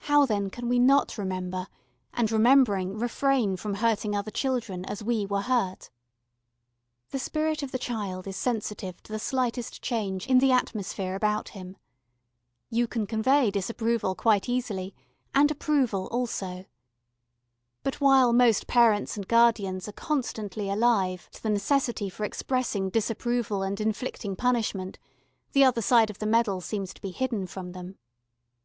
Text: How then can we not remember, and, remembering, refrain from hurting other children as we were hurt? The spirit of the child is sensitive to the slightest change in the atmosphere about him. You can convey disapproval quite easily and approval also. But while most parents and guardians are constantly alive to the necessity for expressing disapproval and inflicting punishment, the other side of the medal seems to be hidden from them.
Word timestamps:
How 0.00 0.26
then 0.26 0.50
can 0.50 0.68
we 0.68 0.80
not 0.80 1.16
remember, 1.16 1.68
and, 2.12 2.32
remembering, 2.32 2.98
refrain 2.98 3.56
from 3.56 3.74
hurting 3.74 4.12
other 4.12 4.32
children 4.32 4.84
as 4.86 5.04
we 5.04 5.24
were 5.24 5.42
hurt? 5.42 5.88
The 7.10 7.20
spirit 7.20 7.62
of 7.62 7.70
the 7.70 7.78
child 7.78 8.26
is 8.26 8.36
sensitive 8.36 9.00
to 9.04 9.12
the 9.12 9.20
slightest 9.20 9.80
change 9.80 10.26
in 10.26 10.38
the 10.40 10.50
atmosphere 10.50 11.14
about 11.14 11.50
him. 11.50 11.76
You 12.70 12.88
can 12.88 13.06
convey 13.06 13.52
disapproval 13.52 14.16
quite 14.16 14.48
easily 14.48 14.96
and 15.32 15.48
approval 15.48 16.08
also. 16.10 16.64
But 17.84 18.00
while 18.00 18.32
most 18.32 18.66
parents 18.66 19.14
and 19.16 19.28
guardians 19.28 19.86
are 19.86 19.92
constantly 19.92 20.70
alive 20.70 21.28
to 21.30 21.40
the 21.40 21.50
necessity 21.50 22.10
for 22.10 22.24
expressing 22.24 22.90
disapproval 22.90 23.62
and 23.62 23.80
inflicting 23.80 24.34
punishment, 24.34 24.98
the 25.52 25.62
other 25.62 25.82
side 25.82 26.10
of 26.10 26.18
the 26.18 26.26
medal 26.26 26.60
seems 26.60 26.92
to 26.94 27.00
be 27.00 27.12
hidden 27.12 27.46
from 27.46 27.70
them. 27.70 27.96